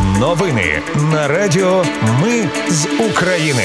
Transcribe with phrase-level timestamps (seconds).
[0.00, 1.84] Новини на Радіо
[2.22, 3.62] Ми з України.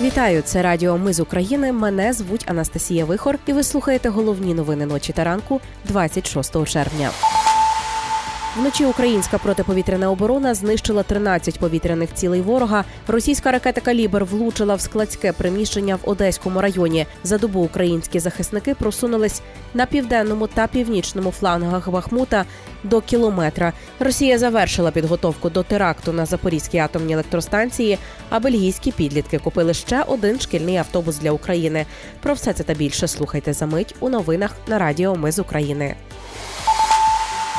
[0.00, 1.72] Вітаю, це Радіо Ми з України.
[1.72, 7.10] Мене звуть Анастасія Вихор, і ви слухаєте головні новини ночі та ранку 26 червня.
[8.56, 12.84] Вночі українська протиповітряна оборона знищила 13 повітряних цілей ворога.
[13.06, 17.06] Російська ракета Калібр влучила в складське приміщення в Одеському районі.
[17.24, 19.42] За добу українські захисники просунулись
[19.74, 22.44] на південному та північному флангах Бахмута
[22.84, 23.72] до кілометра.
[24.00, 27.98] Росія завершила підготовку до теракту на Запорізькій атомній електростанції.
[28.30, 31.86] А бельгійські підлітки купили ще один шкільний автобус для України.
[32.22, 35.94] Про все це та більше слухайте за мить у новинах на Радіо Ми з України.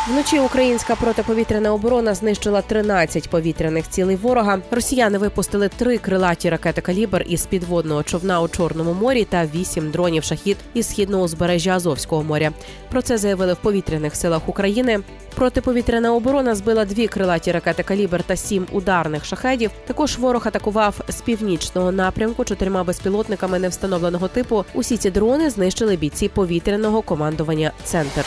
[0.07, 4.59] Вночі українська протиповітряна оборона знищила 13 повітряних цілей ворога.
[4.71, 10.23] Росіяни випустили три крилаті ракети калібр із підводного човна у Чорному морі та вісім дронів
[10.23, 12.51] шахід із східного узбережжя Азовського моря.
[12.89, 14.99] Про це заявили в повітряних силах України.
[15.35, 19.71] Протиповітряна оборона збила дві крилаті ракети калібр та сім ударних шахедів.
[19.87, 24.65] Також ворог атакував з північного напрямку чотирма безпілотниками невстановленого типу.
[24.73, 28.25] Усі ці дрони знищили бійці повітряного командування Центр.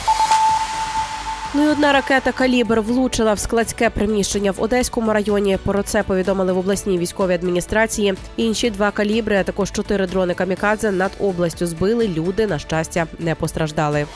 [1.59, 5.59] Ну і одна ракета калібр влучила в складське приміщення в Одеському районі.
[5.65, 8.15] Про це повідомили в обласній військовій адміністрації.
[8.37, 12.09] Інші два калібри, а також чотири дрони камікадзе над областю збили.
[12.09, 14.07] Люди на щастя не постраждали.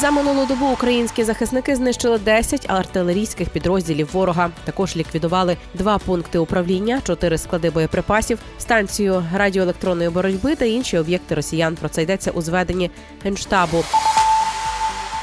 [0.00, 4.50] За минулу добу українські захисники знищили 10 артилерійських підрозділів ворога.
[4.64, 11.76] Також ліквідували два пункти управління, чотири склади боєприпасів, станцію радіоелектронної боротьби та інші об'єкти росіян.
[11.76, 12.90] Про це йдеться у зведенні
[13.24, 13.84] генштабу.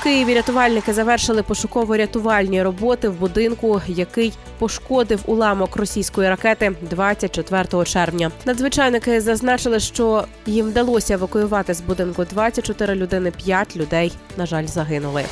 [0.05, 8.31] Києві рятувальники завершили пошуково-рятувальні роботи в будинку, який пошкодив уламок російської ракети 24 червня.
[8.45, 13.31] Надзвичайники зазначили, що їм вдалося евакуювати з будинку 24 людини.
[13.31, 15.25] 5 людей на жаль загинули.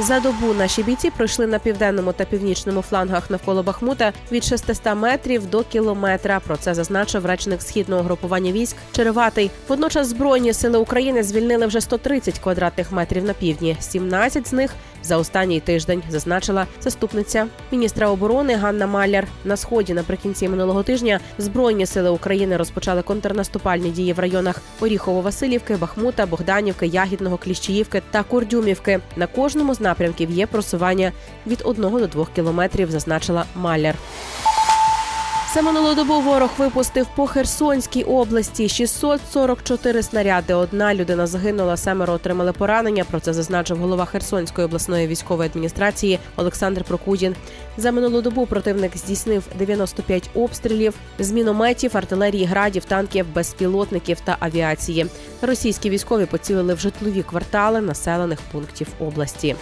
[0.00, 5.46] За добу наші бійці пройшли на південному та північному флангах навколо Бахмута від 600 метрів
[5.46, 6.40] до кілометра.
[6.40, 9.50] Про це зазначив речник східного групування військ Череватий.
[9.68, 13.76] Водночас збройні сили України звільнили вже 130 квадратних метрів на півдні.
[13.80, 14.70] 17 з них
[15.02, 19.26] за останній тиждень зазначила заступниця міністра оборони Ганна Маляр.
[19.44, 26.26] На сході наприкінці минулого тижня збройні сили України розпочали контрнаступальні дії в районах Оріхово-Василівки, Бахмута,
[26.26, 29.00] Богданівки, Ягідного, Кліщіївки та Курдюмівки.
[29.16, 31.12] На кожному з напрямків є просування
[31.46, 33.94] від 1 до 2 кілометрів, зазначила Маляр.
[35.58, 40.54] За минулу добу ворог випустив по Херсонській області 644 снаряди.
[40.54, 43.04] Одна людина загинула, семеро отримали поранення.
[43.04, 47.36] Про це зазначив голова Херсонської обласної військової адміністрації Олександр Прокудін.
[47.76, 55.06] За минулу добу противник здійснив 95 обстрілів з мінометів, артилерії, градів, танків, безпілотників та авіації.
[55.42, 59.56] Російські військові поцілили в житлові квартали населених пунктів області.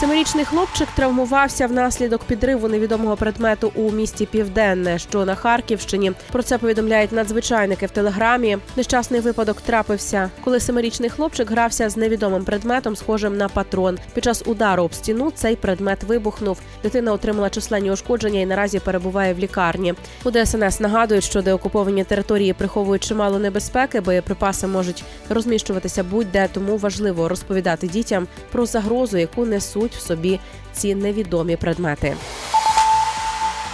[0.00, 6.12] Семирічний хлопчик травмувався внаслідок підриву невідомого предмету у місті Південне, що на Харківщині.
[6.32, 8.58] Про це повідомляють надзвичайники в телеграмі.
[8.76, 13.98] Нещасний випадок трапився, коли семирічний хлопчик грався з невідомим предметом, схожим на патрон.
[14.14, 16.60] Під час удару об стіну цей предмет вибухнув.
[16.82, 19.94] Дитина отримала численні ушкодження і наразі перебуває в лікарні.
[20.24, 27.28] У ДСНС нагадують, що деокуповані території приховують чимало небезпеки, боєприпаси можуть розміщуватися будь-де, тому важливо
[27.28, 30.40] розповідати дітям про загрозу, яку несуть в собі
[30.72, 32.16] ці невідомі предмети.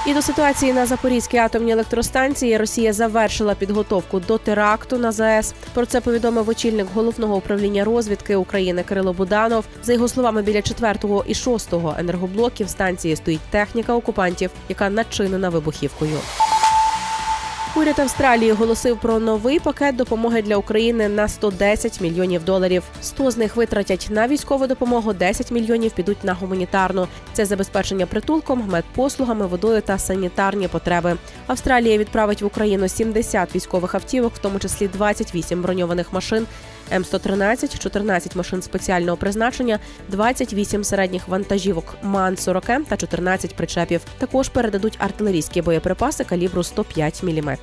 [0.06, 5.54] І до ситуації на Запорізькій атомній електростанції Росія завершила підготовку до теракту на ЗАЕС.
[5.74, 9.64] Про це повідомив очільник головного управління розвідки України Кирило Буданов.
[9.82, 11.68] За його словами, біля 4 і 6
[11.98, 16.18] енергоблоків станції стоїть техніка окупантів, яка начинена вибухівкою.
[17.76, 22.82] Уряд Австралії оголосив про новий пакет допомоги для України на 110 мільйонів доларів.
[23.02, 27.08] 100 з них витратять на військову допомогу, 10 мільйонів підуть на гуманітарну.
[27.32, 31.16] Це забезпечення притулком, медпослугами, водою та санітарні потреби.
[31.46, 36.46] Австралія відправить в Україну 70 військових автівок, в тому числі 28 броньованих машин.
[36.96, 44.00] М113, 14 машин спеціального призначення, 28 середніх вантажівок МАН-40 та 14 причепів.
[44.18, 47.56] Також передадуть артилерійські боєприпаси калібру 105 мм.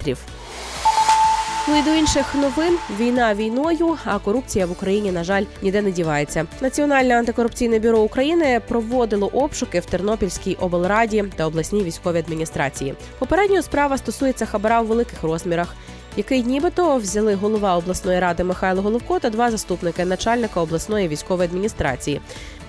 [1.68, 5.92] Ну і до інших новин війна війною, а корупція в Україні, на жаль, ніде не
[5.92, 6.46] дівається.
[6.62, 12.94] Національне антикорупційне бюро України проводило обшуки в Тернопільській облраді та обласній військовій адміністрації.
[13.20, 15.76] Попередньо справа стосується хабара у великих розмірах
[16.20, 22.22] який нібито взяли голова обласної ради Михайло Головко та два заступники начальника обласної військової адміністрації.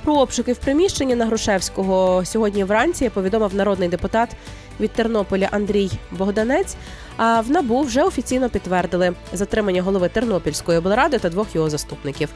[0.04, 4.30] Про обшуки в приміщенні на Грушевського сьогодні вранці повідомив народний депутат
[4.80, 6.76] від Тернополя Андрій Богданець.
[7.16, 12.28] А в набу вже офіційно підтвердили затримання голови Тернопільської облради та двох його заступників.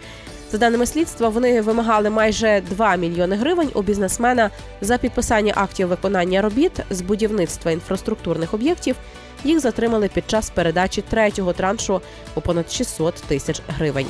[0.53, 4.51] За даними слідства, вони вимагали майже 2 мільйони гривень у бізнесмена
[4.81, 8.97] за підписання актів виконання робіт з будівництва інфраструктурних об'єктів.
[9.45, 12.01] Їх затримали під час передачі третього траншу
[12.35, 14.07] у понад 600 тисяч гривень.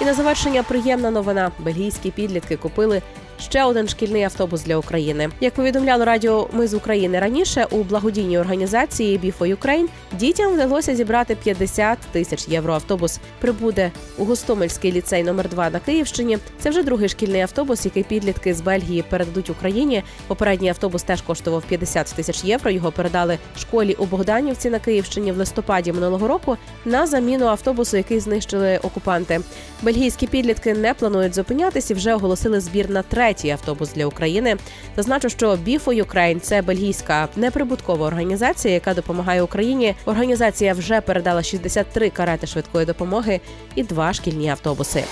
[0.00, 3.02] І на завершення приємна новина: бельгійські підлітки купили
[3.40, 5.28] ще один шкільний автобус для України.
[5.40, 11.34] Як повідомляло радіо Ми з України раніше у благодійній організації Біфо Ukraine дітям вдалося зібрати
[11.34, 12.74] 50 тисяч євро.
[12.74, 16.38] Автобус прибуде у Гостомельський ліцей номер 2 на Київщині.
[16.58, 20.02] Це вже другий шкільний автобус, який підлітки з Бельгії передадуть Україні.
[20.26, 22.70] Попередній автобус теж коштував 50 тисяч євро.
[22.70, 28.20] Його передали школі у Богданівці на Київщині в листопаді минулого року на заміну автобусу, який
[28.20, 29.40] знищили окупанти.
[29.82, 34.56] Бельгійські підлітки не планують зупинятись і вже оголосили збір на третій автобус для України.
[34.96, 39.94] Зазначу, що Біфо Ukraine– це бельгійська неприбуткова організація, яка допомагає Україні.
[40.04, 43.40] Організація вже передала 63 карети швидкої допомоги
[43.74, 45.04] і два шкільні автобуси.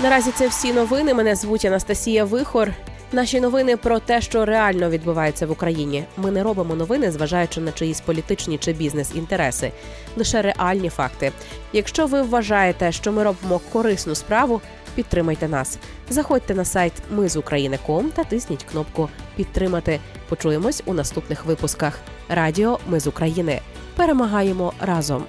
[0.00, 1.14] Наразі це всі новини.
[1.14, 2.72] Мене звуть Анастасія Вихор.
[3.12, 6.04] Наші новини про те, що реально відбувається в Україні.
[6.16, 9.72] Ми не робимо новини, зважаючи на чиїсь політичні чи бізнес-інтереси,
[10.16, 11.32] лише реальні факти.
[11.72, 14.60] Якщо ви вважаєте, що ми робимо корисну справу,
[14.94, 15.78] підтримайте нас.
[16.10, 20.00] Заходьте на сайт Ми з України.ком та тисніть кнопку Підтримати.
[20.28, 21.98] Почуємось у наступних випусках.
[22.28, 23.60] Радіо Ми з України.
[23.96, 25.24] Перемагаємо разом.